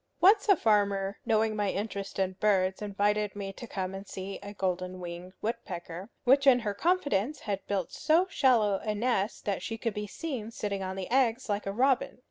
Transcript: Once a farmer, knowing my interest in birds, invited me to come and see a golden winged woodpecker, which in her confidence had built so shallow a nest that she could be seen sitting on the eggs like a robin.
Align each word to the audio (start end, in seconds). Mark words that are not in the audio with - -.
Once 0.19 0.49
a 0.49 0.55
farmer, 0.55 1.19
knowing 1.27 1.55
my 1.55 1.69
interest 1.69 2.17
in 2.17 2.31
birds, 2.39 2.81
invited 2.81 3.35
me 3.35 3.53
to 3.53 3.67
come 3.67 3.93
and 3.93 4.07
see 4.07 4.39
a 4.41 4.51
golden 4.51 4.99
winged 4.99 5.31
woodpecker, 5.43 6.09
which 6.23 6.47
in 6.47 6.61
her 6.61 6.73
confidence 6.73 7.41
had 7.41 7.63
built 7.67 7.91
so 7.91 8.25
shallow 8.27 8.79
a 8.79 8.95
nest 8.95 9.45
that 9.45 9.61
she 9.61 9.77
could 9.77 9.93
be 9.93 10.07
seen 10.07 10.49
sitting 10.49 10.81
on 10.81 10.95
the 10.95 11.07
eggs 11.11 11.49
like 11.49 11.67
a 11.67 11.71
robin. 11.71 12.19